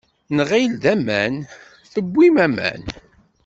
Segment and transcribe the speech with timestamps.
[0.37, 1.35] Nɣil d aman
[1.93, 2.83] tewwim aman.